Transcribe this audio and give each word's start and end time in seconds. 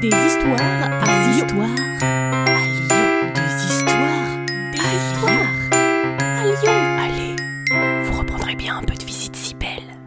Des 0.00 0.08
histoires 0.08 0.60
à 0.60 1.04
Des 1.04 1.32
Lyon. 1.34 1.46
histoires 1.46 1.70
à 2.46 2.66
Lyon. 2.66 3.32
Des 3.34 3.64
histoires 3.64 4.46
Des 4.72 4.80
à 4.80 4.94
histoires 4.96 5.52
Lyon. 5.52 6.16
à 6.20 6.44
Lyon. 6.46 6.78
Allez, 7.04 8.04
vous 8.04 8.18
reprendrez 8.18 8.54
bien 8.54 8.78
un 8.78 8.82
peu 8.82 8.94
de 8.94 9.04
visite 9.04 9.36
si 9.36 9.54
belle. 9.54 9.98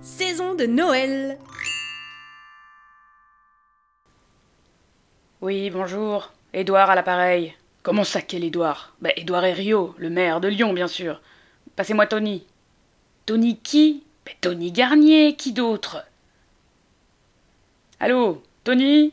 Saison 0.00 0.54
de 0.54 0.64
Noël. 0.66 1.38
Oui, 5.42 5.70
bonjour. 5.70 6.32
Édouard 6.54 6.90
à 6.90 6.94
l'appareil. 6.94 7.54
Comment 7.82 8.04
ça, 8.04 8.22
quel 8.22 8.42
Édouard 8.44 8.94
Bah, 9.00 9.10
Édouard 9.16 9.44
Herriot, 9.44 9.94
le 9.98 10.10
maire 10.10 10.40
de 10.40 10.48
Lyon, 10.48 10.72
bien 10.72 10.88
sûr. 10.88 11.20
Passez-moi 11.76 12.06
Tony. 12.06 12.44
Tony 13.26 13.58
qui? 13.58 14.02
Bah, 14.24 14.32
Tony 14.40 14.72
Garnier, 14.72 15.36
qui 15.36 15.52
d'autre? 15.52 16.04
Allô, 18.00 18.42
Tony? 18.64 19.12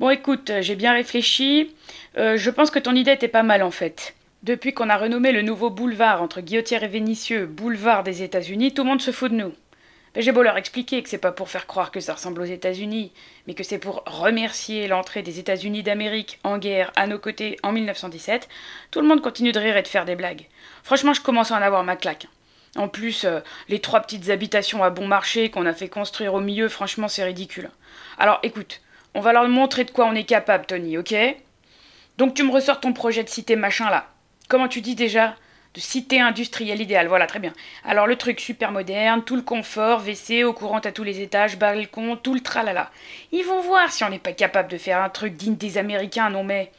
Bon, 0.00 0.10
écoute, 0.10 0.50
euh, 0.50 0.62
j'ai 0.62 0.76
bien 0.76 0.92
réfléchi. 0.92 1.74
Euh, 2.18 2.36
je 2.36 2.50
pense 2.50 2.70
que 2.70 2.78
ton 2.78 2.94
idée 2.94 3.12
était 3.12 3.28
pas 3.28 3.42
mal, 3.42 3.62
en 3.62 3.70
fait. 3.70 4.14
Depuis 4.42 4.74
qu'on 4.74 4.90
a 4.90 4.96
renommé 4.96 5.32
le 5.32 5.42
nouveau 5.42 5.70
boulevard 5.70 6.20
entre 6.20 6.40
Guillotière 6.40 6.82
et 6.82 6.88
Vénitieux 6.88 7.46
boulevard 7.46 8.02
des 8.02 8.22
États-Unis, 8.22 8.74
tout 8.74 8.82
le 8.82 8.88
monde 8.88 9.00
se 9.00 9.12
fout 9.12 9.30
de 9.30 9.36
nous. 9.36 9.52
J'ai 10.14 10.32
beau 10.32 10.42
leur 10.42 10.58
expliquer 10.58 11.02
que 11.02 11.08
c'est 11.08 11.16
pas 11.16 11.32
pour 11.32 11.48
faire 11.48 11.66
croire 11.66 11.90
que 11.90 12.00
ça 12.00 12.12
ressemble 12.12 12.42
aux 12.42 12.46
États-Unis, 12.46 13.12
mais 13.46 13.54
que 13.54 13.62
c'est 13.62 13.78
pour 13.78 14.02
remercier 14.04 14.86
l'entrée 14.86 15.22
des 15.22 15.38
États-Unis 15.38 15.82
d'Amérique 15.82 16.38
en 16.44 16.58
guerre 16.58 16.92
à 16.96 17.06
nos 17.06 17.18
côtés 17.18 17.56
en 17.62 17.72
1917, 17.72 18.46
tout 18.90 19.00
le 19.00 19.06
monde 19.06 19.22
continue 19.22 19.52
de 19.52 19.58
rire 19.58 19.78
et 19.78 19.82
de 19.82 19.88
faire 19.88 20.04
des 20.04 20.16
blagues. 20.16 20.48
Franchement, 20.82 21.14
je 21.14 21.22
commence 21.22 21.50
à 21.50 21.56
en 21.56 21.62
avoir 21.62 21.82
ma 21.82 21.96
claque. 21.96 22.26
En 22.76 22.88
plus, 22.88 23.24
euh, 23.24 23.40
les 23.68 23.80
trois 23.80 24.00
petites 24.00 24.28
habitations 24.28 24.84
à 24.84 24.90
bon 24.90 25.06
marché 25.06 25.50
qu'on 25.50 25.64
a 25.64 25.72
fait 25.72 25.88
construire 25.88 26.34
au 26.34 26.40
milieu, 26.40 26.68
franchement, 26.68 27.08
c'est 27.08 27.24
ridicule. 27.24 27.70
Alors 28.18 28.38
écoute, 28.42 28.82
on 29.14 29.20
va 29.20 29.32
leur 29.32 29.48
montrer 29.48 29.84
de 29.84 29.90
quoi 29.90 30.06
on 30.06 30.14
est 30.14 30.24
capable, 30.24 30.66
Tony, 30.66 30.98
ok? 30.98 31.14
Donc 32.18 32.34
tu 32.34 32.42
me 32.42 32.52
ressors 32.52 32.80
ton 32.80 32.92
projet 32.92 33.24
de 33.24 33.28
cité 33.28 33.56
machin 33.56 33.90
là. 33.90 34.06
Comment 34.48 34.68
tu 34.68 34.80
dis 34.80 34.94
déjà? 34.94 35.34
De 35.74 35.80
cité 35.80 36.20
industrielle 36.20 36.82
idéale, 36.82 37.08
voilà, 37.08 37.26
très 37.26 37.38
bien. 37.38 37.54
Alors 37.84 38.06
le 38.06 38.16
truc 38.16 38.40
super 38.40 38.72
moderne, 38.72 39.24
tout 39.24 39.36
le 39.36 39.42
confort, 39.42 40.00
WC, 40.00 40.44
eau 40.44 40.52
courante 40.52 40.84
à 40.84 40.92
tous 40.92 41.04
les 41.04 41.22
étages, 41.22 41.58
balcon, 41.58 42.16
tout 42.16 42.34
le 42.34 42.40
tralala. 42.40 42.90
Ils 43.32 43.44
vont 43.44 43.60
voir 43.60 43.90
si 43.90 44.04
on 44.04 44.10
n'est 44.10 44.18
pas 44.18 44.32
capable 44.32 44.70
de 44.70 44.76
faire 44.76 45.02
un 45.02 45.08
truc 45.08 45.34
digne 45.34 45.56
des 45.56 45.78
Américains, 45.78 46.28
non 46.28 46.44
mais... 46.44 46.70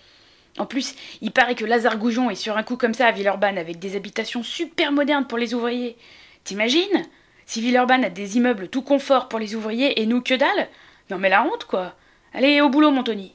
En 0.60 0.68
plus, 0.68 0.94
il 1.22 1.32
paraît 1.32 1.56
que 1.56 1.66
Lazare 1.66 1.98
Goujon 1.98 2.30
est 2.30 2.36
sur 2.36 2.56
un 2.58 2.62
coup 2.62 2.78
comme 2.78 2.94
ça 2.94 3.08
à 3.08 3.12
Villeurbanne 3.12 3.58
avec 3.58 3.80
des 3.80 3.96
habitations 3.96 4.44
super 4.44 4.92
modernes 4.92 5.26
pour 5.26 5.40
les 5.40 5.56
ouvriers. 5.56 5.98
T'imagines? 6.44 7.08
Si 7.48 7.60
Villeurbanne 7.60 8.06
a 8.06 8.10
des 8.10 8.38
immeubles 8.38 8.68
tout 8.68 8.84
confort 8.84 9.28
pour 9.28 9.40
les 9.40 9.56
ouvriers 9.56 10.00
et 10.00 10.06
nous 10.06 10.22
que 10.22 10.36
dalle? 10.36 10.70
Non 11.10 11.18
mais 11.18 11.30
la 11.30 11.44
honte 11.44 11.66
quoi 11.66 11.96
Allez, 12.34 12.62
au 12.62 12.70
boulot 12.70 12.92
mon 12.92 13.04
Tony 13.04 13.34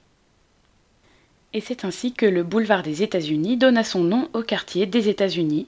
et 1.55 1.61
c'est 1.61 1.85
ainsi 1.85 2.13
que 2.13 2.27
le 2.27 2.43
boulevard 2.43 2.83
des 2.83 3.03
États-Unis 3.03 3.57
donna 3.57 3.85
son 3.85 4.01
nom 4.01 4.29
au 4.35 4.43
quartier 4.43 4.87
des 4.87 5.09
États-Unis, 5.09 5.67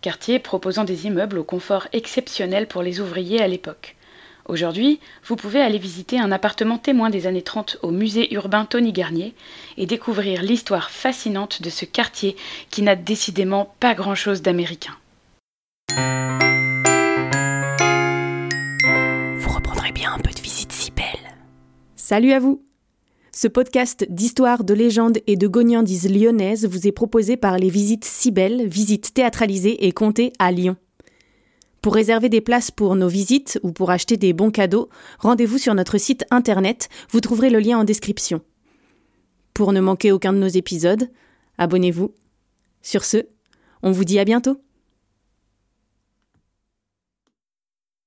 quartier 0.00 0.38
proposant 0.38 0.84
des 0.84 1.06
immeubles 1.06 1.38
au 1.38 1.44
confort 1.44 1.86
exceptionnel 1.92 2.66
pour 2.66 2.82
les 2.82 3.00
ouvriers 3.00 3.42
à 3.42 3.48
l'époque. 3.48 3.96
Aujourd'hui, 4.46 4.98
vous 5.24 5.36
pouvez 5.36 5.60
aller 5.60 5.76
visiter 5.76 6.18
un 6.18 6.32
appartement 6.32 6.78
témoin 6.78 7.10
des 7.10 7.26
années 7.26 7.42
30 7.42 7.78
au 7.82 7.90
musée 7.90 8.32
urbain 8.32 8.64
Tony 8.64 8.92
Garnier 8.92 9.34
et 9.76 9.84
découvrir 9.84 10.42
l'histoire 10.42 10.90
fascinante 10.90 11.60
de 11.60 11.68
ce 11.68 11.84
quartier 11.84 12.34
qui 12.70 12.80
n'a 12.80 12.96
décidément 12.96 13.74
pas 13.80 13.94
grand-chose 13.94 14.40
d'américain. 14.40 14.96
Vous 19.36 19.50
reprendrez 19.50 19.92
bien 19.92 20.14
un 20.14 20.18
peu 20.18 20.30
de 20.30 20.40
visite 20.40 20.72
si 20.72 20.90
belle. 20.90 21.36
Salut 21.96 22.32
à 22.32 22.38
vous. 22.38 22.67
Ce 23.40 23.46
podcast 23.46 24.04
d'histoire, 24.10 24.64
de 24.64 24.74
légendes 24.74 25.18
et 25.28 25.36
de 25.36 25.46
gognandises 25.46 26.10
lyonnaises 26.10 26.66
vous 26.66 26.88
est 26.88 26.92
proposé 26.92 27.36
par 27.36 27.56
les 27.56 27.70
visites 27.70 28.04
si 28.04 28.32
belles, 28.32 28.66
visites 28.66 29.14
théâtralisées 29.14 29.86
et 29.86 29.92
comptées 29.92 30.32
à 30.40 30.50
Lyon. 30.50 30.76
Pour 31.80 31.94
réserver 31.94 32.30
des 32.30 32.40
places 32.40 32.72
pour 32.72 32.96
nos 32.96 33.06
visites 33.06 33.60
ou 33.62 33.70
pour 33.70 33.92
acheter 33.92 34.16
des 34.16 34.32
bons 34.32 34.50
cadeaux, 34.50 34.88
rendez-vous 35.20 35.58
sur 35.58 35.72
notre 35.76 35.98
site 35.98 36.24
internet, 36.32 36.88
vous 37.10 37.20
trouverez 37.20 37.50
le 37.50 37.60
lien 37.60 37.78
en 37.78 37.84
description. 37.84 38.40
Pour 39.54 39.72
ne 39.72 39.80
manquer 39.80 40.10
aucun 40.10 40.32
de 40.32 40.38
nos 40.38 40.48
épisodes, 40.48 41.08
abonnez-vous. 41.58 42.12
Sur 42.82 43.04
ce, 43.04 43.18
on 43.84 43.92
vous 43.92 44.04
dit 44.04 44.18
à 44.18 44.24
bientôt. 44.24 44.60